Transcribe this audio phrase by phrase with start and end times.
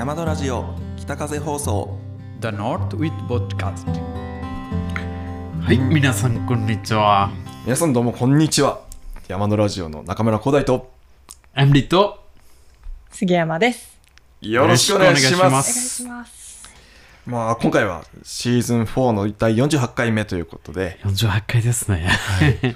[0.00, 0.64] 山田ラジオ
[0.96, 1.98] 北風放送。
[2.40, 3.84] The North with Podcast
[5.60, 7.30] はい、皆さんこんにちは。
[7.66, 8.80] 皆さんどうもこんにちは。
[9.28, 10.90] 山田ラジオの中村光大と。
[11.54, 12.18] エミリと。
[13.10, 14.00] 杉山です。
[14.40, 16.02] よろしくお願いします。
[17.26, 20.98] まあ今回はシーズン4の第48回目ということで。
[21.04, 22.08] 48回ですね。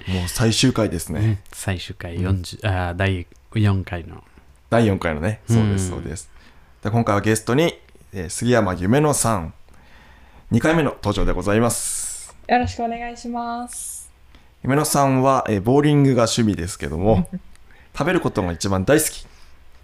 [0.08, 4.22] もう最終回ですね、最終回40、あー第4回の。
[4.68, 5.40] 第4回のね。
[5.48, 6.33] そうですうんそうです
[6.84, 7.72] で今回はゲストに、
[8.12, 9.54] えー杉山夢乃さん
[10.52, 14.10] 2回目の登場でございますよろしくお願いします。
[14.62, 17.26] 夢乃さんは、えーボーリングが趣味ですけども
[17.96, 19.26] 食べることが一番大好き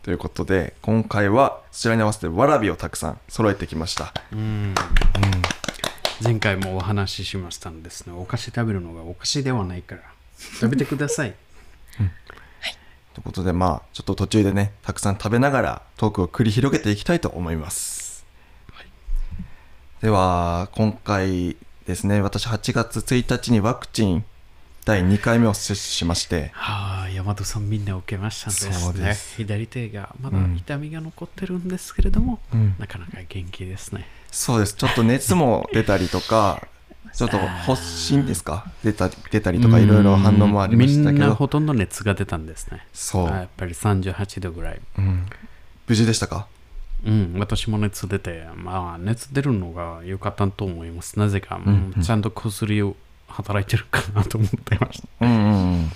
[0.02, 4.74] ということで今回はそちらに合わせてわらびをたくさん揃えてきましたうん
[6.22, 8.12] 前回もお話ししましたんですね。
[8.14, 10.02] お菓子食べるのがお菓子ではないから。
[10.36, 11.34] 食べてください。
[13.20, 18.24] ということでまあちょっと途中でねたくさん食べながらトークを繰り広げていきたいと思います、
[18.72, 18.86] はい。
[20.02, 24.24] では今回ですね私8月1日にワクチン
[24.86, 28.74] 第2回目を接種しましてはあ、山田さんみんな受けましたんですね。
[28.74, 29.36] そうです。
[29.36, 30.56] 左手がまだうん。
[30.56, 32.74] 痛みが残ってるんですけれども、うん。
[32.78, 34.08] なかなか元気ですね。
[34.30, 34.74] そうです。
[34.74, 36.66] ちょっと熱も出たりとか
[37.12, 38.66] ちょっと発疹ですか？
[38.84, 42.86] 出た出たりとかいろいろ反応もありましたけみんなどほとんど熱が出たんですね。
[42.92, 44.80] そう、あやっぱり38度ぐらい。
[44.98, 45.26] うん、
[45.86, 46.46] 無事でしたか？
[47.04, 51.18] うん、私も熱出て、まあ、熱出るのが良かったと思います。
[51.18, 51.92] なぜか、うん。
[51.96, 52.94] うんちゃんと薬を
[53.26, 55.26] 働いてるかなと思ってました。
[55.26, 55.88] うんうんうん。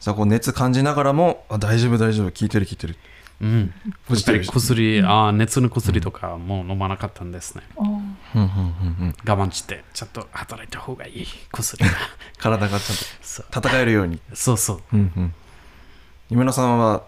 [0.00, 2.30] じゃあこう熱感じながらもあ大丈夫大丈夫。
[2.30, 2.96] 効いてる効いてる。
[3.40, 3.72] うん。
[4.10, 7.62] やっぱり薬、あ熱の薬とかもう飲まなかったんですね。
[7.78, 7.97] うん
[8.34, 11.90] 我慢して、ちゃんと働いた方がいい薬が。
[12.38, 12.96] 体がちゃん
[13.50, 14.82] と 戦えるようにそうそう。
[14.92, 15.34] うんうん
[16.30, 17.04] 夢野さんは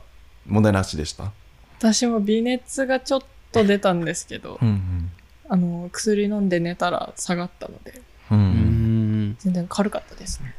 [0.47, 1.31] 問題なしでした？
[1.79, 5.11] 私も微熱がちょっと出たんですけど、ん
[5.49, 8.01] あの、薬飲んで寝たら下がったので。
[8.31, 10.55] 全然軽かったですね。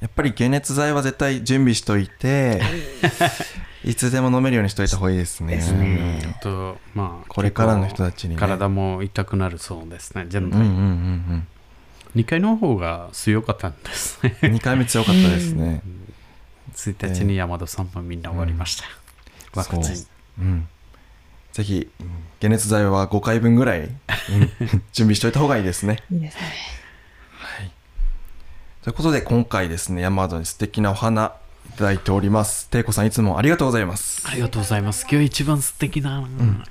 [0.00, 2.62] やっぱり解熱剤は絶対準備しといて
[3.84, 5.56] いつでも飲めるようにしといた方がいいですね。
[5.56, 6.34] ですね。
[6.38, 8.36] あと、まあ、これからの人たちにね。
[8.40, 10.56] 体も痛くなるそうですね、全体。
[10.56, 11.46] うんうんうん。
[12.16, 14.36] 2回の方が強かったんですね。
[14.42, 15.82] うん2回目強かったですね。
[16.74, 18.84] 1日に山田さんもみんな終わりました。
[19.54, 19.92] ワクチ
[20.40, 20.68] ン。
[21.52, 22.08] ぜひうん。
[22.40, 23.90] 解熱剤は5回分ぐらいうん。
[24.92, 26.02] 準備しといた方がいいですね。
[26.10, 26.42] いいですね。
[28.82, 31.34] ということで今回ですね山田に素敵なお花
[31.70, 32.68] いただいております。
[32.68, 34.28] ていこさんいつもありがとうございます。
[34.28, 35.06] ありがとうございます。
[35.08, 36.28] 今日一番素敵な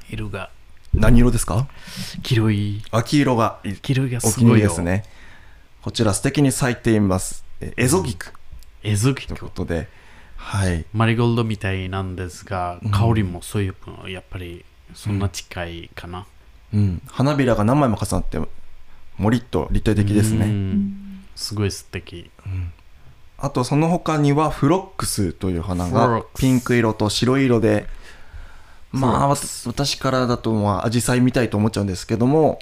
[0.10, 0.50] 色が、
[0.94, 1.68] 何色ですか？
[2.22, 5.06] 黄色い、秋色がい黄色いがすごいですね。
[5.82, 7.46] こちら素敵に咲いています。
[7.62, 8.34] えエゾギク。
[8.84, 9.88] エゾギというクことで
[10.36, 10.86] はい。
[10.94, 16.26] マリーゴールドみたいなんですが、香りもそういうの、やっぱりそんな近いかな。
[16.74, 18.40] うん、花びらが何枚も重なって
[19.18, 21.24] もりっと立体的ですうねん。
[21.36, 22.30] すごい素敵。
[23.42, 27.88] あとその他にはフロックスという花がピンク色と白色で
[28.92, 32.60] まあ私からだとまあアジサイみたいと思っちゃうんですけども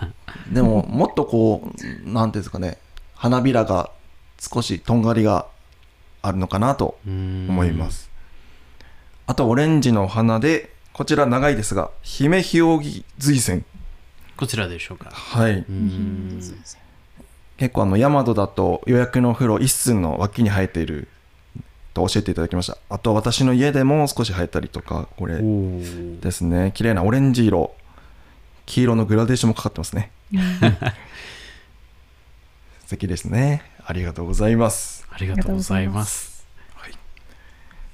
[0.52, 1.70] でももっとこ
[2.06, 2.78] うなんていうんですかね
[3.14, 3.90] 花びらが
[4.38, 5.46] 少しとんがりが
[6.22, 7.90] あるのかなと思思いま。
[7.90, 8.10] す、
[9.26, 13.64] あとオレンジのお花でこちら長いですが姫ひおぎ随線。
[14.36, 15.10] こちらでしょうか。
[15.10, 15.64] はい。
[15.68, 16.40] うん
[17.58, 21.08] 結構あのヤマドだと予約のお風呂一寸の脇に生えている
[21.92, 22.78] と教えていただきました。
[22.88, 25.38] あと私の家でも少し生えたりとかこれ
[26.20, 26.72] ですね。
[26.74, 27.74] 綺麗なオレンジ色。
[28.66, 30.10] 黄色のグラデーションもかかってますね。
[32.84, 33.62] 素敵ですね。
[33.84, 35.06] ありがとうございます。
[35.10, 36.38] ありがとうございます。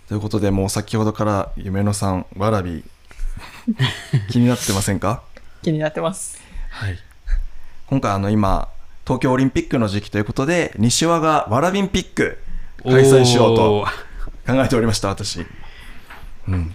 [0.08, 2.84] ということでもう先ほどから夢野さんわらび
[4.28, 5.22] 気になってませんか？
[5.62, 6.38] 気になってます。
[6.69, 6.98] はい。
[7.86, 8.69] 今回あの今
[9.06, 12.38] 東京オリンピックの時期ということで西和がわらびンピック
[12.82, 13.87] 開催しようと
[14.47, 15.44] 考えておりました私、
[16.49, 16.73] うん、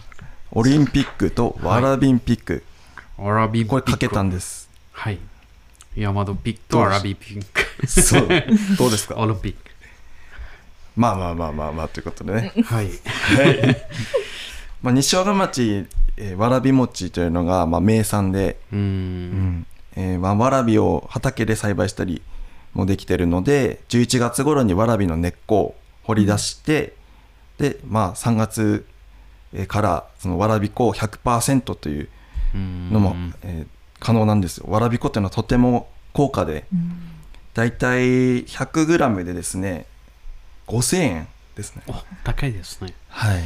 [0.51, 2.63] オリンピックとワラビンピック、
[3.18, 5.19] アラビピックこれかけたんですはい。
[5.95, 7.88] 山田ピックとアラビピック。
[7.88, 8.27] そう
[8.77, 9.15] どうですか？
[9.18, 9.56] オリンピッ
[10.95, 12.62] まあまあまあまあまあということでね、ク。
[12.63, 12.89] はい。
[14.81, 15.88] まあ、西和賀町、
[16.18, 18.75] えーわらび餅というのが、まあ、名産で、う。
[18.75, 19.30] うん
[19.62, 19.68] ん
[20.00, 22.22] えーまあ、わらびを畑で栽培したり
[22.74, 26.94] もできてるので11月頃にわらびの根っこを掘り出して、
[27.57, 28.86] で、まあ、3月
[29.51, 32.10] えーからそのわらび粉を100%という
[32.56, 34.66] のも、えー可能なんですよ。
[34.69, 36.66] わらび粉っていうのはとても高価で
[37.54, 39.88] だいたい 100g でですね
[40.68, 41.84] 5000円ですね。
[41.86, 41.94] お
[42.24, 42.94] 高いですね。
[43.10, 43.44] はい。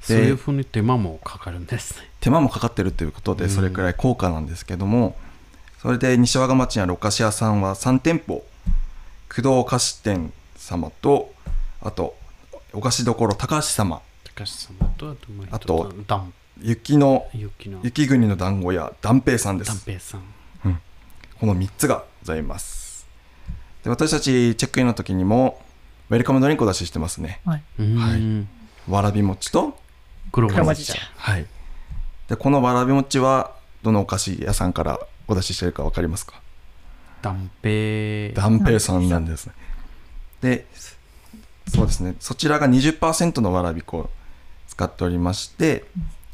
[0.00, 2.08] そういうふうに手間もかかるんですね。
[2.20, 3.50] 手間もかかってるということでうん。
[3.50, 5.16] それくらい高価なんですけども、
[5.84, 8.42] それで西和賀町にあるお菓子屋さんは3店舗。
[9.28, 11.34] 工藤菓子店様と
[11.82, 12.16] あと
[12.72, 14.00] お菓子どころ高橋様。
[14.34, 15.10] 高橋様と、
[15.50, 16.24] あとあと
[16.62, 17.80] 雪の雪の。
[17.82, 19.84] 雪国の団子屋断平さんです。
[19.84, 20.22] ペイさん。
[21.38, 23.06] この3つがございます。
[23.82, 25.60] で私たちチェックインの時にも
[26.08, 27.42] ウェルカムドリンクを出ししてますね。
[27.44, 27.62] はい。
[27.80, 27.96] うん。
[27.98, 29.78] はいわらび餅と
[30.32, 30.94] 黒黒町茶。
[30.94, 31.06] 町茶。
[31.16, 31.46] はい。
[32.28, 33.52] でこのわらび餅は
[33.82, 34.98] どのお菓子屋さんから
[35.28, 36.40] お出ししてるか分かりますか？
[37.22, 38.34] ダンペイ。
[38.34, 39.52] 断平さんなんですね。
[40.40, 40.66] で、
[41.68, 44.10] そうですね、そちらが20%のわらび粉を
[44.68, 45.84] 使っておりまして、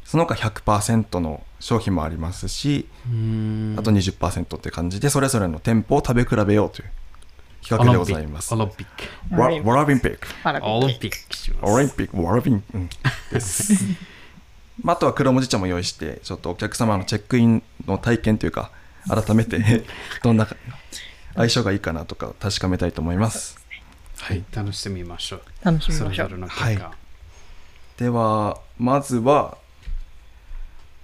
[0.03, 6.89] その他100%の商品もありますし、うんあと20%って感じで、それぞれの店舗を食べ比べようという
[7.63, 8.53] 企画でございます。
[8.53, 8.87] オリンピッ
[9.29, 9.65] ク。
[9.65, 10.27] わわらびんピック。
[10.65, 11.65] オリンピック。
[11.65, 12.89] オリンピック、わらびん、うん、
[14.85, 18.71] あとは黒文字茶も用意して、ちょっとお客様のチェックインの体験というか、
[19.07, 19.83] 改めて
[20.23, 20.47] どんな
[21.35, 23.59] 相性がいいかなとか確かめたいと思います。
[24.17, 25.41] はい、楽しんでみましょう。
[25.63, 26.47] 楽しみましょう。
[26.47, 26.79] はい
[27.97, 29.57] ではまずは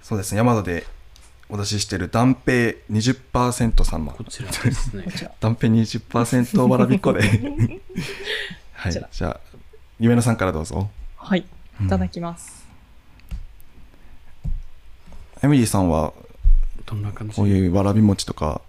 [0.02, 0.84] そうですね山田で
[1.48, 5.12] お出ししている断平20%様こちらですねこ。
[5.12, 5.30] ちら。
[5.40, 7.20] 断平20%わらびっこで
[8.72, 9.40] はいじゃあ
[10.00, 11.44] 夢野さんからどうぞはい。
[11.84, 12.66] いただきます。
[15.42, 16.12] エミリーさんは
[16.88, 17.36] どんな感じ？
[17.36, 18.62] こういうわらび餅とか。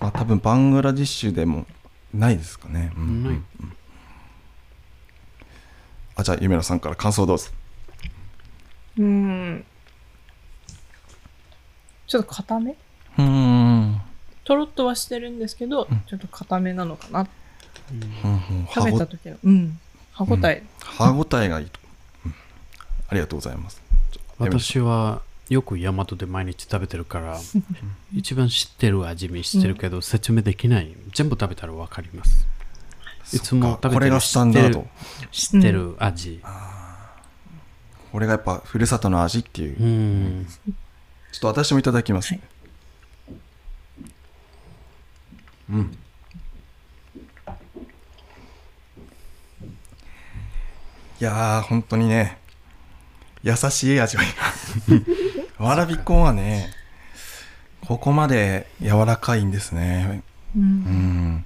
[0.00, 1.66] まあ多分バングラディッシュでも
[2.14, 3.24] ないですかね、うん。
[3.24, 3.38] ない。
[6.16, 7.50] あじゃあ夢野さんから感想どうぞ。
[8.96, 9.64] うーん。
[12.06, 12.70] ちょっと固め？
[12.70, 14.00] うーん。
[14.44, 17.26] とろっとはしてるんですけど、ちょっと固めなのかな。
[17.90, 18.66] うんうん。
[18.72, 19.36] 食べた時の。
[19.44, 19.78] うん。
[20.12, 20.62] 歯ごたえ。
[20.80, 21.78] 歯ごたえがいいと、
[22.24, 22.34] うん。
[23.08, 23.82] ありがとうございます。
[24.38, 27.38] 私はよく大和で毎日食べてるから、
[28.14, 30.94] 一番知ってる味見してるけど、説明できない。
[31.14, 32.46] 全部食べたらわかります。
[33.32, 34.88] いつも食べてるこれがスタンダード
[35.30, 36.40] 知ってる味。
[38.12, 40.46] これがやっぱふるさとの味っていう、うん。
[41.32, 42.40] ちょっと私もいただきます、ね
[45.70, 45.98] うん
[51.20, 52.38] いやー本当にね
[53.42, 54.26] 優しい味わい
[55.58, 56.70] わらびっこはね
[57.86, 60.22] ここまで柔らかいんですね。
[60.56, 60.60] う。
[60.60, 60.64] うん。
[60.64, 61.44] ん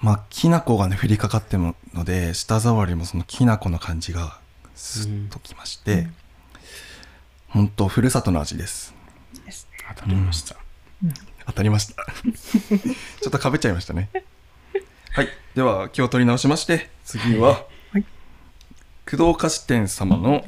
[0.00, 4.38] まあきな粉がね降りかかってるので舌触りもそのきな粉の感じが
[4.74, 6.06] スッときまして、
[7.48, 8.94] 本当ふるさとの味です。
[9.44, 9.84] ですね。
[9.94, 10.56] 当たりました。
[11.46, 12.06] 当たりました。
[12.24, 14.08] ちょっとかぶっちゃいましたね。
[15.12, 15.28] はい。
[15.54, 18.04] では気を取り直しまして次は、はい。
[19.04, 20.46] 工藤菓子店様の、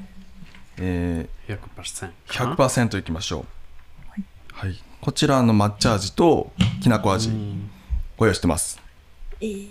[0.78, 2.10] え100%。
[2.26, 3.46] ー、100%いきましょう。
[4.52, 6.52] はい、こちらの抹茶味と
[6.82, 7.30] きなこ味。
[7.30, 7.70] うん。
[8.16, 8.80] ご用意してます。
[9.40, 9.68] えー。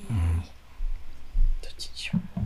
[1.62, 2.40] どっちにしよう。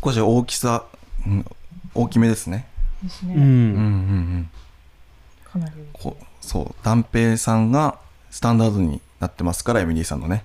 [0.00, 0.84] 少し大きさ、
[1.26, 1.46] うん、
[1.94, 2.68] 大きめですね。
[3.02, 3.34] ですね。
[3.34, 3.42] うん。
[3.42, 4.50] うんうんうん。
[5.44, 5.74] かなり。
[5.92, 6.74] こそう。
[6.84, 7.98] 断平さんが
[8.30, 10.44] スタンダードになってますからエミリーさんのね。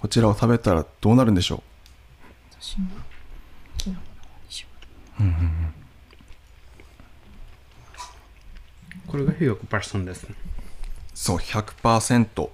[0.00, 1.62] こちらを食べたらどうなるんでしょ
[2.60, 2.88] 私も。
[3.76, 4.68] きな粉の方にしよ
[9.08, 10.26] これが100%です
[11.14, 12.50] そう100%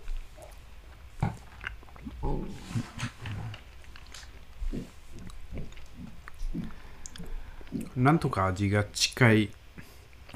[7.97, 9.51] なんとか味が近い。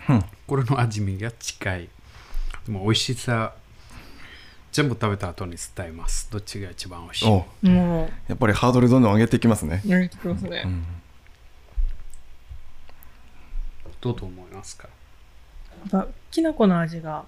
[0.08, 1.88] うんこれの味見が近い。
[2.66, 3.54] でも美味しさ、
[4.72, 6.30] 全部食べた後に伝えます。
[6.30, 7.28] どっちが一番美味しい。
[7.28, 7.68] おう。
[7.68, 10.64] もやっぱりハードルどんどん上げていきますねう、やめてきますね。
[14.00, 14.88] どうと思いますか？
[15.92, 17.24] やっぱ、きな粉の味が、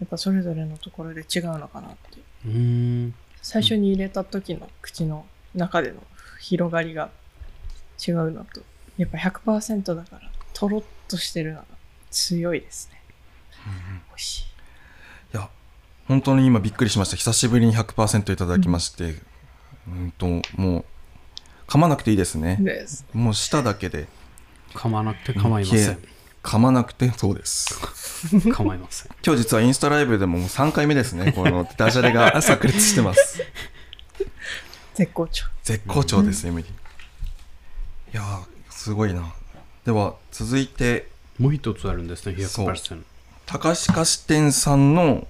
[0.00, 2.20] やっぱそれぞれのところで違うのかなって。
[2.46, 3.14] うーん。
[3.42, 6.02] 最初に入れた時の口の中での
[6.40, 7.10] 広がりが
[8.06, 8.62] 違うのと、
[8.96, 11.64] やっぱ100%だから、とろっとしてるのが
[12.10, 13.00] 強いですね。
[14.08, 14.44] 美味しい。
[15.34, 15.48] いや
[16.06, 19.16] 本当に今びっくりしました久しぶりに100%いただきまして
[19.88, 20.84] うんともう
[21.66, 23.06] 噛まなくていいですねです。
[23.12, 24.06] もう舌だけで
[24.74, 25.98] 噛まなくて構いません。
[26.44, 27.74] 噛まなくてそうです。
[28.52, 29.12] 構いません。
[29.24, 31.32] 今日実はインスタライブでももう3回目ですね。
[31.32, 33.42] このダジャレが炸裂してます。
[34.94, 35.46] 絶好調。
[35.64, 36.72] 絶好調です、エミリー。
[36.72, 39.32] いやーすごいな。
[39.86, 41.08] では続いて。
[41.38, 43.02] もう一つあるんですね、100%。
[43.46, 45.26] 高橋菓子店さんの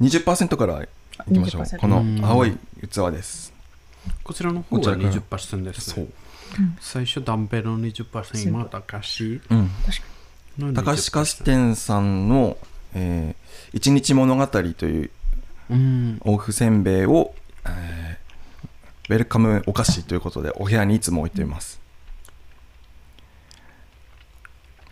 [0.00, 0.88] 20%からい
[1.32, 1.62] きましょう。
[1.62, 2.56] 20%この青い
[2.88, 3.52] 器です。
[4.22, 5.10] こちらの方はこちらから。
[5.12, 6.04] 20%ですそう。
[6.04, 6.10] ね。
[6.80, 9.24] 最初、ダンペの20%、今、高橋。
[9.24, 9.40] うん。
[9.40, 10.15] 確かの20%。
[10.58, 12.56] 高橋菓子店さんの、
[12.94, 15.10] えー一日物語という
[15.70, 16.20] うん。
[16.24, 17.34] お麩せんべいを、
[17.66, 18.26] えー
[19.08, 21.80] ウェルカムお菓子ということでお部屋にいつも置いています、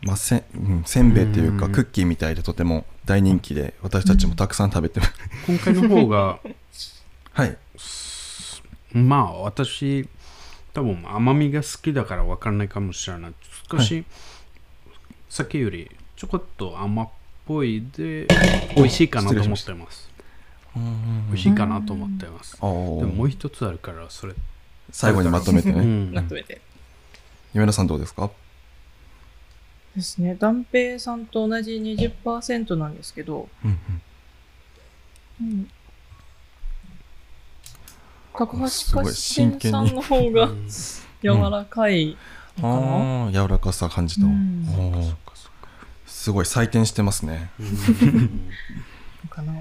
[0.03, 1.73] まあ、せ,、うん、せんべいっていうかうん。
[1.73, 5.13] クッキーみたいでとても大人気で私たちもたくさん食べてます。
[5.47, 6.39] 今回の方が、
[7.33, 7.57] はい。
[8.93, 10.09] まあ、私、
[10.73, 13.33] 多分甘みが好きだから分からないかもしれない。
[13.71, 14.05] 少し、
[15.35, 17.09] さっきよりちょこっと甘っ
[17.45, 18.29] ぽいで、
[18.77, 20.09] 美味しいかなと思ってます。
[20.77, 22.53] 美味しいかなと思ってます。
[22.53, 24.35] でももう一つあるから、それ。
[24.93, 25.81] 最後にまとめてね。
[25.81, 26.13] うん。
[26.15, 26.61] まとめて。
[27.53, 28.31] 夢田さんどうですか？
[29.97, 30.37] ですね。
[30.37, 33.79] 断平さんと同じ20%なんですけど、うん
[35.41, 35.49] うん。
[35.51, 35.71] うん、
[38.33, 40.69] 高橋すごい菓子店さんの方がうん
[41.25, 42.17] 柔らかい
[42.57, 45.17] のかな、ああ柔らかさ感じた、うん
[46.25, 47.51] すごい採点してますね。
[49.29, 49.61] かな、うん。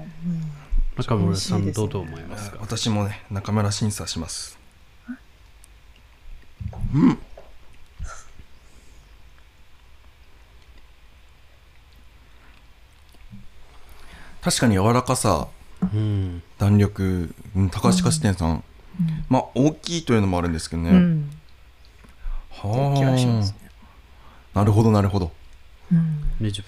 [0.96, 2.56] 中村さん、どう思いますか？
[2.58, 4.58] 私もね中村審査します。
[6.94, 7.18] うん。
[14.40, 15.48] 確かに柔らかさ
[15.82, 16.42] うん。
[16.56, 19.24] 弾力うん高橋菓子店さん、うん。
[19.28, 21.30] まあ大きいというのもあるんですけどね、うん、
[22.48, 23.54] はね。
[24.54, 25.30] あなるほどなるほど
[25.92, 26.62] うん20%。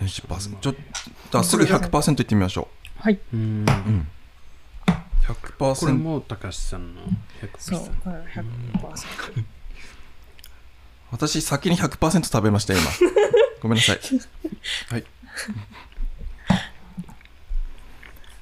[0.00, 0.74] 20%ちょっ
[1.30, 2.68] とあすぐ100%いってみましょ
[2.98, 3.40] はい、うん。
[3.40, 4.08] う、うん、
[4.86, 4.92] これ
[5.58, 7.02] 100%も高橋さんの
[7.58, 9.44] そう100%。、これ100%。
[11.10, 12.82] 私先に100%食べました今。
[13.62, 14.00] ごめんなさい。
[14.90, 15.04] はい。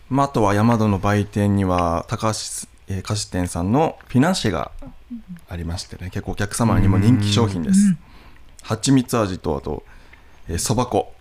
[0.09, 4.73] まあ、あとは山戸の売店には高橋、えー菓子店さんのフィナンシェが
[5.49, 6.11] ありましてね。
[6.11, 7.95] 結構お客様にも人気商品です。
[8.63, 9.93] 蜂蜜味とあとえー
[10.59, 11.15] そば粉。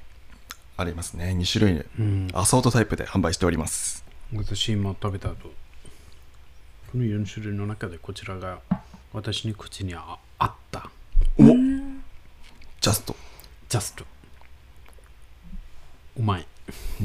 [0.77, 1.35] ありますね。
[1.37, 1.85] 2種類。
[1.99, 2.27] うん。
[2.33, 4.03] アソートタイプで販売しております。
[4.35, 5.35] 私今食べた後
[6.91, 8.59] この4種類の中でこちらが
[9.13, 10.89] 私に口にああった。
[11.37, 13.15] おジャスト。
[13.69, 14.05] ジャスト。
[16.17, 16.47] うまい。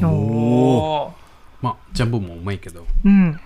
[0.02, 1.12] おおー。
[1.61, 2.87] まあジャンボもうまいけど。
[3.04, 3.38] うん。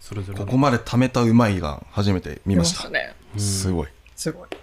[0.00, 2.88] それぞれここまで貯めたうまいが初めて見ました。
[2.90, 3.14] ね。
[3.36, 3.88] すごい。
[4.16, 4.48] すごい。
[4.48, 4.56] と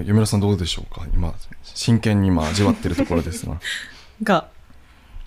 [0.00, 1.06] 夢田さんどうでしょうか？
[1.14, 3.60] 今真剣に今味わってるところですが。
[4.22, 4.48] が、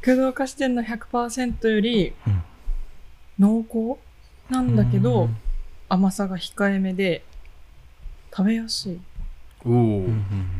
[0.01, 2.43] 空洞化してんの100%よりうん。
[3.37, 3.99] 濃厚
[4.53, 5.29] なんだけど、
[5.89, 7.23] 甘さが控えめで
[8.35, 8.99] 食べやすい。
[9.65, 10.07] おお、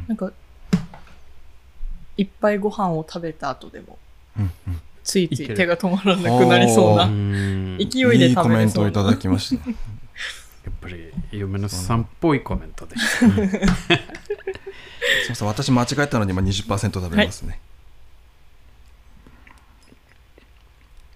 [0.07, 0.31] なんか、
[2.17, 3.97] いっぱいご飯を食べた後でも、
[4.37, 4.79] うんうん。
[5.03, 8.55] ついつい手が止まらなくなりそうあなうん勢いでいいコ食べれそう。
[8.57, 9.11] メントをいたな。
[9.11, 9.63] だきました
[10.65, 13.31] やっぱり嫁のさんっぽいコメントでした、 すみ
[15.29, 17.59] ません私間違えたので今20%食べますね、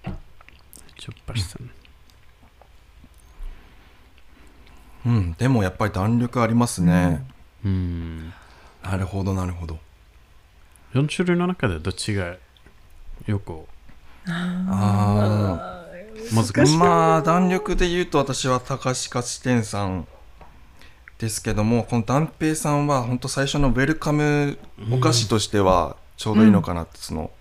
[0.04, 1.70] 10%
[5.06, 5.34] うん。
[5.34, 7.26] でもやっぱり弾力ありますね、
[7.66, 8.34] うん。
[8.84, 9.80] なるほどなるほど。
[10.94, 12.38] 4種類の中でどっちが
[13.26, 13.66] よく
[14.28, 15.79] ああ
[16.78, 20.08] まあ弾力で言うと私は高橋菓子店さん
[21.18, 24.58] ですけどもこの断平さんは本当最初のウェルカム
[24.92, 27.32] お菓子としてはちょうどいいのかなって、その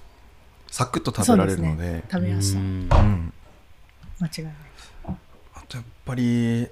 [0.70, 2.04] サクッと食べられるので。
[2.10, 2.64] 食べやすさ、うん。
[2.64, 3.32] うん
[4.20, 4.54] 間違いない。
[5.54, 6.68] あとやっぱりいや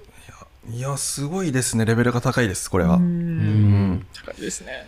[0.69, 1.85] いやすごいですね。
[1.85, 3.91] レベルが高いですこれは、ううん。
[3.93, 4.87] ん高いですね。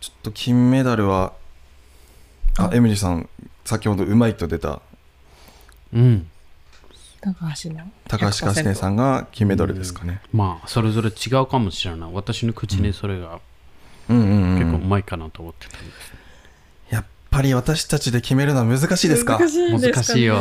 [0.00, 1.34] ちょっと金メダルは
[2.58, 2.74] ああ。
[2.74, 3.28] エミリーさん
[3.64, 4.80] 先ほどうまいと出た。
[5.92, 6.30] うん
[7.34, 12.10] 高橋の高橋菓子店さんが金メダルですかね、まあそれぞれ違うかもしれない。
[12.12, 13.40] 私の口にそれが
[14.08, 16.12] うん、うんうん結構うまいかなと思ってたんです、
[16.90, 19.38] やっぱり私たちで決めるのは難しいですか？
[19.38, 20.36] 難しいですかね難しいよ。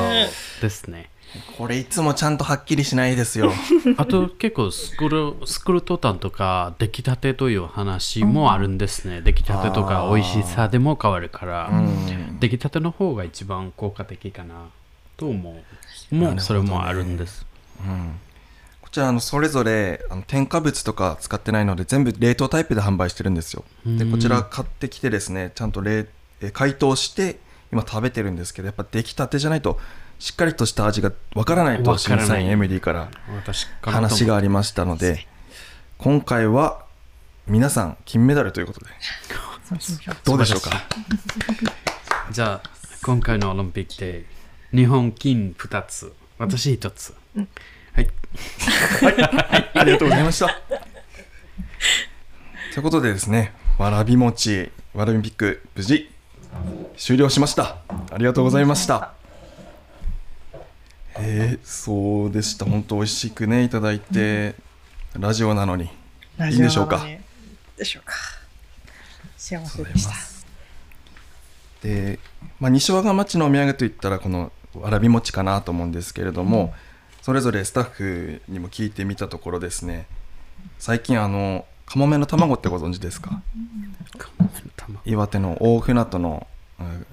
[0.61, 1.09] ですね。
[1.57, 3.51] これいつもちゃんとはっきりしないですよ。
[3.97, 9.19] あと結構作る作る途端とか出来たてという話もあるんですね。
[9.21, 12.39] 出来たてとか美味しさでも変わるから、うん。
[12.39, 14.67] 出来たての方が一番効果的かな
[15.17, 15.53] と思う
[16.11, 17.45] もうそれもあるんです、
[17.85, 18.19] うん。
[18.81, 23.63] こちらあのそれぞれあの添加物とか使ってないので全部冷凍タイプで販売してるんですよ。
[23.85, 24.11] でうん。
[24.11, 26.07] こちら買ってきてですねちゃんと冷
[26.41, 27.39] え解凍して
[27.71, 29.79] 今食べてるんですけどやっぱ出来たてじゃないと
[30.19, 33.09] しっかりとした味がわからないと審査員エミリーから
[33.81, 35.27] 話がありましたので
[35.97, 36.85] 今回は
[37.47, 38.87] 皆さん金メダルということで。
[40.23, 40.69] どうでしょうか？
[42.31, 42.69] じゃあ
[43.03, 44.25] 今回のオリンピックで
[44.75, 47.13] 日本金2つ私一つ。
[47.35, 47.47] うん
[47.93, 48.09] はい。
[49.73, 50.47] ありがとうございました。
[52.73, 56.11] ということでですね、わらび餅、わらびピック、無事
[56.97, 57.77] 終了しました。
[58.11, 59.13] ありがとうございました。
[61.17, 62.65] えー、そうでした。
[62.65, 64.55] 本当美味しくね、いただいて、
[65.17, 65.89] ラジオなのに。
[66.37, 67.07] ラいいんでしょうか？
[67.77, 68.13] でしょうか。
[69.37, 70.13] 幸せでした。
[71.81, 72.19] で、
[72.59, 74.51] まあ、西和賀町のお土産といったら、この
[74.81, 76.73] わらび餅かなと思うんですけれども、
[77.21, 80.07] それぞれスタッフにも聞いてみたところですね、
[80.79, 83.41] 最近、あの、カモメの卵ってご存知ですか？
[84.75, 84.99] 卵。
[85.05, 86.47] 岩手の大船渡の、
[86.79, 87.05] うん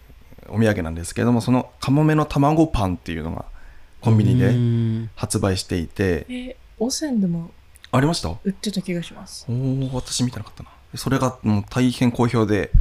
[0.49, 3.45] お土産なんですけれどもそのカモメの卵パンっていうのが
[4.01, 5.09] コンビニうでん。
[5.15, 6.27] 発売していて。
[6.29, 7.53] え、汚染でも
[7.93, 8.31] ありました？
[8.31, 9.47] お売ってた気がします。
[9.49, 10.71] お私見てなかったな。
[10.97, 12.71] それがもう大変好評で。
[12.75, 12.81] も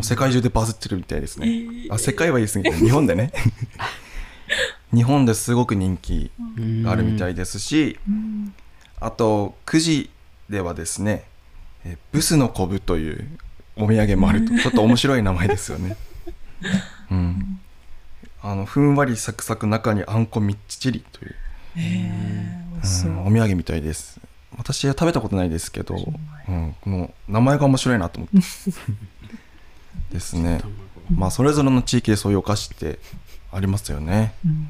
[0.00, 1.48] う世界中でバズってるみたいですね、
[1.90, 3.32] あ世界は言い過ぎて日本でね。
[4.92, 6.32] 日本ですごく人気
[6.82, 8.52] があるみたいですしうん。
[8.98, 10.10] あと9時
[10.48, 11.24] ではですね
[11.84, 13.28] えブスのコブという
[13.76, 14.58] お土産もあると。
[14.58, 15.96] ちょっと面白い名前ですよね。
[17.10, 17.60] うん。
[18.42, 21.34] あのふんわりサクサク中にあんこみっちりという、へ
[21.76, 23.10] え、美味しそう。
[23.10, 24.20] うんお土産みたいです。
[24.56, 28.36] 私は食べたことないですけど、うん、この名前が面白いなと思って
[30.10, 30.58] ですね。
[30.60, 30.74] 卵。
[31.14, 32.98] まあそれぞれの地域でそういうお菓子って
[33.52, 34.34] ありますよね。
[34.44, 34.68] うん。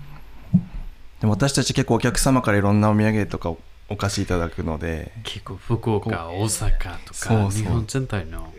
[1.21, 3.55] でも私たち結構お客様からいろんなお土産とか
[3.89, 5.13] お菓子いただくので。
[5.25, 8.53] 結構福岡、大阪とか、日本全体のん。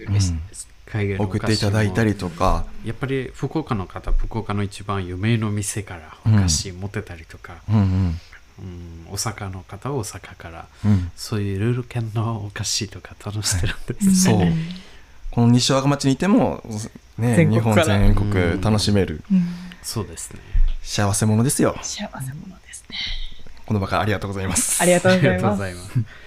[0.86, 7.76] 海外のお送っていただいたりとか、やっぱり福岡の方、福岡の一番有名の店からお菓子持ってたりとか、うん。
[7.76, 9.08] うんうん。
[9.10, 14.24] 大阪の方は大阪から、うん、そういうルール圏のお菓子とか楽してるんです。
[14.26, 14.40] そう
[15.32, 16.62] この西和賀町にいても、
[17.18, 19.48] ね、全日本国から全国楽しめるうん
[19.82, 20.40] そうですね。
[20.84, 22.98] 幸せ者ですよ幸せ者ですね。
[23.66, 25.44] この場からありがとうございますありがとうありございます。
[25.44, 26.22] がとうございます。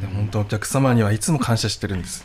[0.00, 2.24] で本当お客様にはいつも感謝してるんです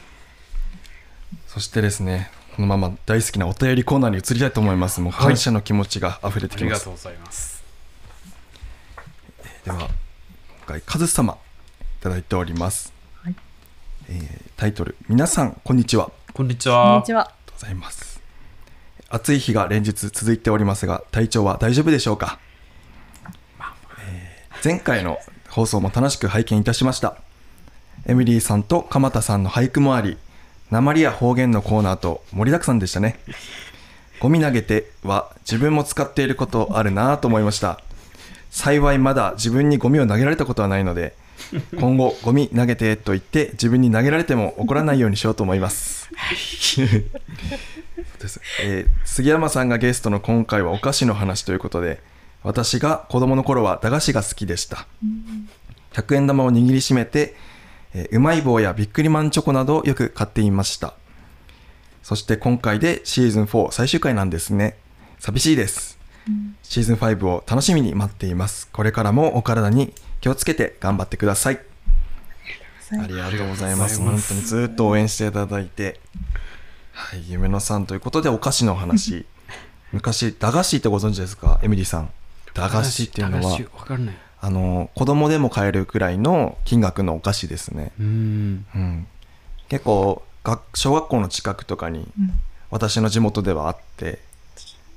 [1.48, 7.64] そしてですねこのまま大好きなお便りコーナーに移りたいと思いますもう感謝の気持ちが溢れてあきます、りがとうございます。
[9.66, 9.90] では今
[10.66, 11.38] 回カズ様い
[12.02, 12.99] ただいております、はい
[14.10, 17.04] えータイトル「皆さんこんにちは」こんにちこんはに。
[17.06, 17.22] ちは。
[17.22, 18.20] ありがとうございます。
[19.10, 22.40] 暑い日が連日続いておりますが体調は大丈夫でしょうか、
[24.06, 25.18] えー前回の
[25.50, 27.18] 放送も楽しく拝見いたしました。
[28.06, 30.18] エミリーさんと鎌田さんの俳句もあり
[30.72, 33.20] 鉛や方言のコーナーと盛りだくさんでしたね。
[34.20, 37.80] ゴミ投げては自分も使っていることあるなぁと思いました。
[38.50, 41.16] 幸いまだ自分にゴミを投げられたことはないので
[41.80, 46.10] 今後ゴミ投げてと言って自分に投げられても怒らないようにしようと思います。
[48.64, 52.02] えー杉山さんがゲストの今回はお菓子の話ということで
[52.44, 54.86] 私が子供の頃は駄菓子が好きでした。
[55.94, 57.36] 100円玉を握りしめて、
[57.94, 60.94] えーうまい棒やビックリマンチョコなどをよく買っていました。
[62.04, 64.76] そして今回でシーズン4最終回なんですね。
[65.20, 65.98] 寂しいです。
[66.64, 68.68] シーズン5を楽しみに待っています。
[68.72, 71.60] これからもお体に気をつけて頑張ってください
[72.92, 74.00] ありがとうございます。
[74.00, 76.00] 本当にずっと応援していただいて。
[76.92, 79.28] はい、夢野さんということでお菓子の話。
[79.94, 81.60] 昔、駄菓子ってご存知ですか？
[81.62, 82.10] エミリーさん。
[82.56, 83.60] 駄菓子っていうのは。
[84.42, 87.92] あの、子供でも買えるくらいの金額のお菓子ですね。
[88.00, 88.66] うん。
[88.74, 89.08] うん。
[89.68, 92.32] 結構、学小学校の近くとかに、うん
[92.72, 94.20] 私の地元ではあって、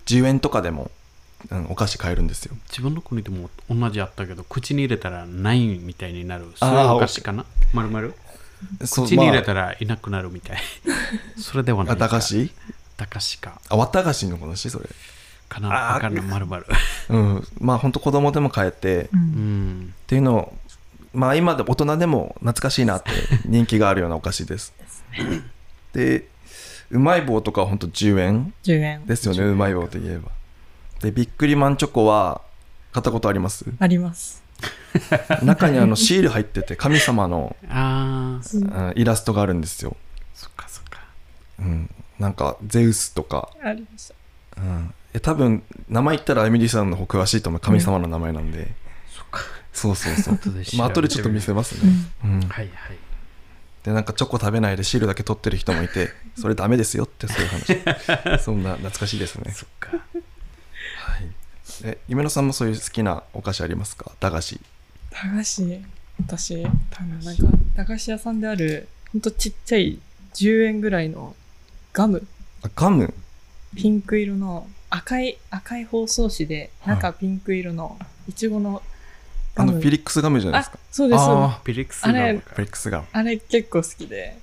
[0.04, 0.90] 10円とかでも、
[1.50, 2.54] うん、お菓子買えるんですよ。
[2.68, 6.46] 自分の国でも同じあったけど、口に入れたらないみたいになる。
[6.56, 7.44] それはお菓子かな？
[7.72, 8.14] まるまる
[8.80, 10.58] 口に入れまたらいなくなるみたい。
[11.36, 12.04] それではあ、ないか。
[12.04, 12.52] あ駄菓子
[12.96, 13.60] 駄菓子か。
[13.68, 14.88] あ、綿菓子の話それ。
[15.48, 15.96] かな？
[15.96, 16.22] あかんない。
[16.24, 16.66] まるまる。
[17.08, 17.48] うん。
[17.58, 19.94] まあ本当子供でも買えて、ううんん。
[20.02, 20.56] っていうのを
[21.12, 23.10] まあ今で大人でも懐かしいなって
[23.44, 24.72] 人気があるようなお菓子です。
[25.92, 26.26] で
[26.90, 30.30] うまい棒とかはほんと10円？10円ですよねうまい棒といえば。
[31.02, 32.40] でビックリマンチョコは
[32.92, 33.64] 買ったことあります？
[33.78, 34.42] あります。
[35.42, 39.96] 中にあのシール入ってて神様の、ああ、そうんイラストがあるんですよ。
[40.34, 41.00] そっかそっか。
[41.58, 44.14] うん、なんかゼウスとか、ありました。
[44.58, 48.72] うん、え多分名前言ったらエミリーさんの方詳しいと思う神様の名前なんで、
[49.10, 49.40] そっか。
[49.72, 51.92] そうそうそう後で調べてみるまあ後でちょっと見せますね、
[52.24, 52.68] うん、はいはい。
[53.82, 59.90] でなんかチョコ食べないでシールだけ取ってる人もいてそれダメですよってそういう話 そんな懐かしいですねそっか。
[61.04, 61.30] はい。
[61.84, 64.12] え夢野さんもそういう好きなお菓子ありますか？
[64.20, 64.60] 駄菓子。
[65.10, 65.80] 駄菓子、
[66.26, 66.68] 私、あ
[67.02, 67.42] の、なんか、
[67.76, 69.98] 駄菓子屋さんである、ほんとちっちゃい
[70.34, 71.34] 10円ぐらいの
[71.92, 72.26] ガム、
[72.62, 73.12] あガム？
[73.74, 78.82] ピンク色の赤い赤い包装紙で中ピンク色のいちごの
[79.56, 80.78] あのフィリックスガムじゃないですか？
[80.78, 81.44] あそうですそうです。
[81.56, 83.06] あピリックスあれがフィリックスガム。
[83.12, 84.38] あれ結構好きで。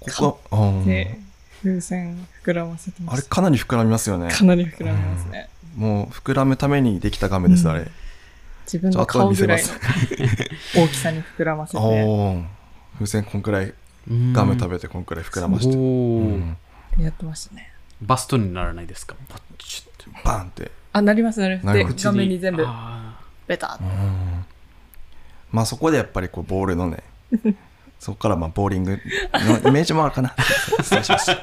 [0.00, 1.18] ここで
[1.62, 4.30] 風船膨らませてまあれすかなり膨らみますよね。
[4.30, 5.48] かなり膨らみますね。
[5.76, 7.70] もう膨らむためにできたガムです、うん。
[7.72, 7.90] あれ
[8.64, 9.68] 自分の顔ぐらいの
[10.74, 11.78] 大きさに膨らませて。
[12.94, 13.74] 風船こんくらい
[14.08, 17.72] ガム食べてこんくらい膨らまして、やってましたね。
[18.00, 19.14] バストにならないですか？
[19.28, 20.10] バッチッて。
[20.24, 21.40] バーンって、あなります。
[21.40, 21.76] なります。
[21.76, 24.44] で画面に全部あベタうん。
[25.52, 27.02] まあそこでやっぱりこうボールのね
[27.98, 30.34] そこからまあボーリングのイメージもあるかな
[30.82, 31.36] 失礼しましたー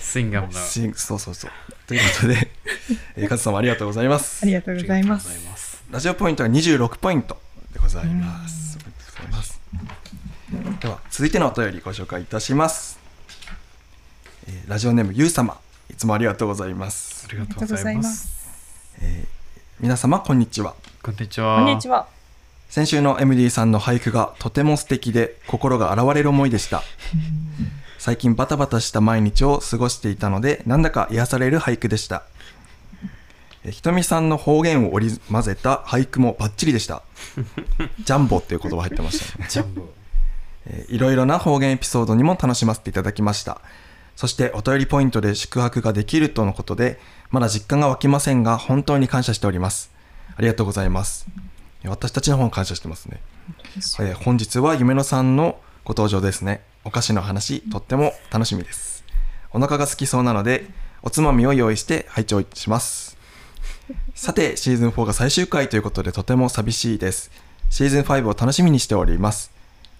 [0.00, 1.50] スインガムのしそうそうそう
[1.86, 2.50] ということで、
[3.16, 7.36] えー、カズさんもありがとうございますありがとうございますラジオポイントは26ポイント
[7.72, 8.78] でございます。
[8.78, 9.60] でとうございます。
[10.80, 12.98] では、続いてのお便りご紹介いたします。
[14.46, 15.58] えーラジオネームゆうさま、
[15.90, 17.26] いつもありがとうございます。
[17.28, 19.28] ありがとうございまございますす
[19.80, 20.74] 皆様、こんにちは。
[21.02, 22.21] こんにちはこんにちは
[22.72, 26.82] 先週の MD さんの俳句がとても素敵で心が洗われる思いでした。
[27.98, 32.22] 最近バタバタした毎日を過ごしていたので、なんだか癒される俳句でした。
[33.62, 37.02] えひとみさんの方言を織り交ぜた俳句もバッチリでした。
[38.04, 39.46] ジャンボっていう言葉入ってましたね。
[39.50, 39.82] ジャンボ
[40.64, 43.60] えーいろいろな方言エピソードにも楽しませていただきました。
[44.16, 46.98] そしてお便りポイントで宿泊ができるとのことで、
[47.30, 49.90] まだ実感が湧きませんが、本当に感謝しております。
[50.34, 51.26] ありがとうございます。
[51.88, 53.20] 私たちの方も感謝してますね。
[53.76, 56.62] えー本日は夢野さんのご登場ですね。
[56.84, 59.04] お菓子の話、とっても楽しみです。
[59.52, 60.66] お腹が空きそうなので、
[61.02, 63.16] おつまみを用意して拝聴します。
[64.14, 67.30] さて、シーズン4が最終回ということでとても寂しいです。
[67.70, 69.50] シーズン5を楽しみにしております。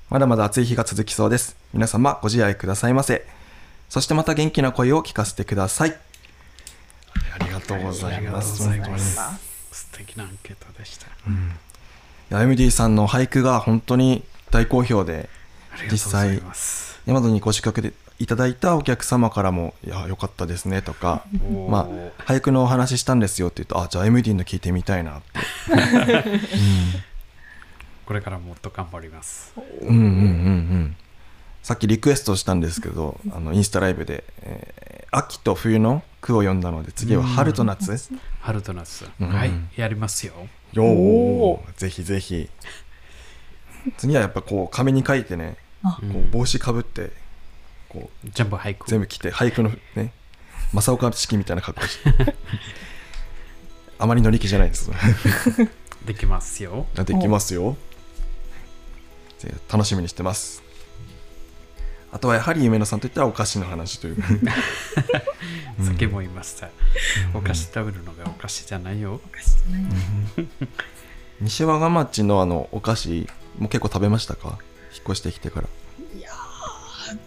[0.08, 1.56] まだまだ暑い日が続きそうです。
[1.72, 3.26] 皆様ご自愛くださいませ。
[3.88, 5.96] そしてまた元気な声を聞かせてください。
[7.34, 8.68] ありがとうございます。
[9.72, 11.12] 素敵なアンケートでしたいや
[12.40, 15.28] MD さんの俳句が本当に大好評で、
[15.72, 17.00] ありがとうございます。
[17.04, 21.24] ヤマトにご宿泊でいただいたお客様からも、いや、よかったですねとか、
[21.68, 25.40] まあ、俳句のお話ししたんですよって言うと、あ、じゃあ MD の聞いてみたいなって。
[28.06, 29.52] これからもっと頑張ります。
[29.80, 30.96] うんうんうんうん。
[31.62, 38.08] さっきリクエストしたんですけど、あのインスタライブで、えー秋と冬の句を読んだので、次は春と夏。
[38.40, 39.06] 春と夏。
[39.20, 39.28] うん。
[39.28, 39.50] はい。
[39.76, 40.32] やりますよ
[40.72, 42.48] よおーぜひぜひ。
[43.96, 47.10] 次はやっぱこう、紙に書いてね、こう帽子かぶって、
[47.88, 50.12] こう、ジャンボ俳句全部着て、俳句のね、
[50.72, 52.34] 正岡式みたいな格好して。
[53.98, 54.90] あまり乗り気じゃないです。
[56.04, 57.76] できますよできますよ。
[59.70, 60.62] 楽しみにしてます。
[62.12, 64.16] あとはやはり夢野さんといったらお菓子の話という。
[65.78, 66.68] うんさっきも言いました
[67.34, 69.14] お菓子食べるのがお菓子じゃないよ。
[69.14, 70.48] お菓子じゃない
[71.40, 73.26] 西和賀町のあのお菓子
[73.58, 74.58] も結構食べましたか？
[74.94, 75.68] 引っ越してきてから。
[76.16, 77.18] いやー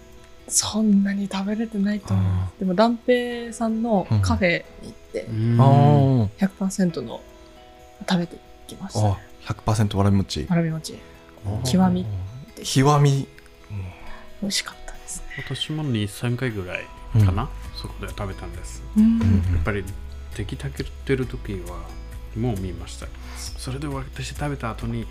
[0.47, 5.57] そんなに食べれてないと思いますでも蘭平さんのカフェに行ってうん。
[5.59, 5.65] あ
[6.45, 7.21] 100%の
[8.07, 9.07] 食べてきました。
[9.07, 10.45] あ、100%わらび餅。
[10.47, 10.99] わらび餅
[11.65, 12.05] 極み
[12.63, 13.27] 極み。
[14.45, 15.25] 美味しかったですね。
[15.37, 16.85] 私も23回ぐらい
[17.25, 18.83] かな、そこで食べたんです。
[18.95, 19.19] うん。
[19.19, 19.25] や
[19.59, 19.83] っぱり
[20.37, 21.79] 出来たてる時は
[22.37, 23.07] もう見ました。
[23.57, 25.07] それで私食べた後に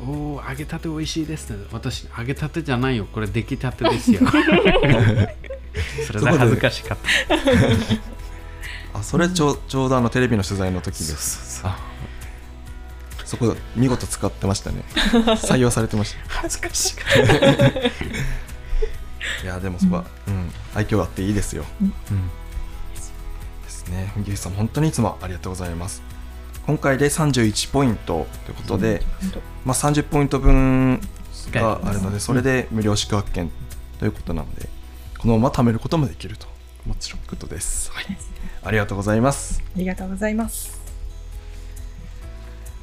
[0.00, 1.66] おお揚げたて美味しいですね。
[1.70, 3.06] 私揚げたてじゃないよ。
[3.12, 4.20] これ出来たてですよ。
[6.06, 6.98] それで恥ずかしかっ
[7.28, 7.34] た。
[8.98, 11.60] あ、それちょうちょうどあのテレビの取材の時です。
[11.62, 11.78] あ
[13.28, 14.82] そこ見事使ってましたね。
[15.36, 16.20] 採用されてました。
[16.40, 17.97] 恥ずかしかった
[19.42, 21.64] いやでもそこは、うん、愛嬌あっていいですよ。
[21.80, 21.90] うん
[23.62, 24.12] ですね。
[24.24, 26.02] ゆうさん本当にいつもありがとうございます。
[26.66, 29.02] 今回で31ポイントということで、
[29.64, 31.00] まあ30ポイント分
[31.52, 33.50] があるのうんで、それで無料宿泊券
[33.98, 34.68] ということなので、
[35.18, 36.46] このまま貯めることもできると。
[36.86, 37.90] もちろんことです。
[37.92, 38.06] はい。
[38.62, 39.62] ありがとうございます。
[39.76, 40.80] ありがとうございます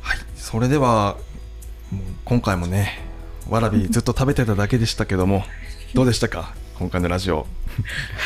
[0.01, 0.17] はい。
[0.35, 1.17] それでは、
[2.23, 2.99] 今回もね、
[3.49, 5.43] わらびずっと食べてただけでしたけども、
[5.95, 6.53] どうでしたか？
[6.77, 7.47] 今回のラジオ。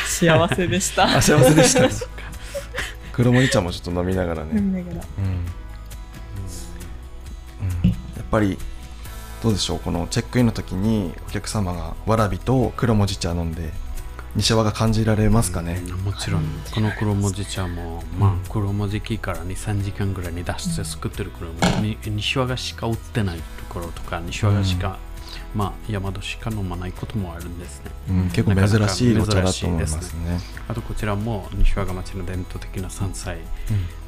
[0.04, 1.04] 幸せでした。
[1.04, 1.88] あ、幸せでした。
[3.12, 4.58] 黒森茶もちょっと飲みながらね。
[4.58, 5.06] 飲みながら。
[5.18, 5.24] うん。
[7.84, 7.90] うん。
[7.90, 8.58] やっぱり
[9.40, 9.78] どうでしょう？
[9.78, 13.70] このチェックインの時にお客様がわらびと黒文字茶飲んで
[14.34, 15.98] 西和が感じられますかね、うん。
[15.98, 16.42] もちろん。
[16.74, 24.98] この黒文字茶も、まあ、黒文字機から23時間ぐらいに出して作ってる黒文字に西和がしか売ってないところとか西和がしか
[25.54, 27.90] まあ山戸しか飲まないこともあるんですね。
[28.08, 30.40] うん、結構珍しいお茶だと思います珍しいね。
[30.68, 33.38] あとこちらも西和賀町の伝統的な山菜、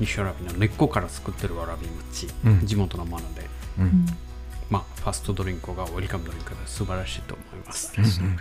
[0.01, 2.67] 西わらびの根っこから作ってるわらび餅、うん。
[2.67, 3.49] 地元のもので。
[3.79, 3.85] うん。
[3.85, 4.07] うん。
[4.71, 8.39] まあファストドリンクがウェルカムドリンクで素晴らしいと思います、うんうん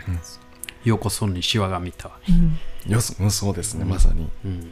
[0.84, 2.92] ようこそ西和賀見た、うんうん。
[2.92, 3.90] よそうんそうですね、うん。
[3.90, 4.28] まさに。
[4.46, 4.72] うん。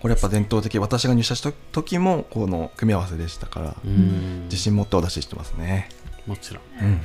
[0.00, 4.44] これやっぱ伝統的、私が入社した時もこの組み合わせでしたから、うん。
[4.44, 5.90] 自信持ってお出ししてますね。
[6.28, 6.62] もちろん。
[6.80, 6.98] うんうんうん、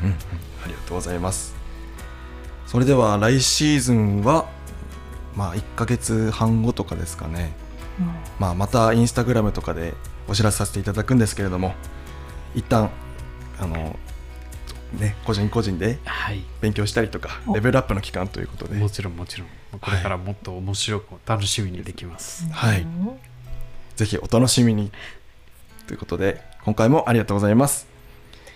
[0.63, 1.55] ありがとうございます。
[2.67, 4.49] それでは来シーズンは、
[5.35, 7.53] まあ1ヶ月半後とかですかね。
[8.37, 9.93] まあまたインスタグラムとかで
[10.27, 11.73] お知らせさせていただくんですけれども、
[12.53, 12.89] 一旦
[13.59, 13.97] あの
[14.99, 16.43] ね個人個人ではい。
[16.59, 17.55] 勉強したりとかお。
[17.55, 19.47] レベルアップの期間ということで、もちろんもちろん。
[19.79, 22.81] これからもっと面白く楽しみにできます、はい。
[22.81, 23.17] うん。
[23.95, 24.91] ぜひお楽しみに。
[25.87, 27.92] ということで今回もありがとうございます。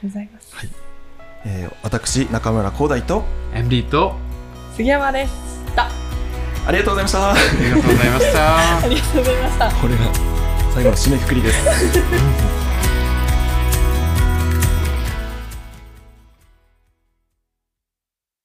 [0.01, 0.55] ありがとうございます。
[1.45, 4.15] えー私中村光大と MD と
[4.75, 5.31] 杉山でし
[5.75, 5.89] た。
[6.65, 7.31] ありがとうございました。
[7.31, 9.71] ありがとうございました ありがとうございました。
[9.71, 10.01] これが
[10.73, 11.57] 最後の締めくくりです。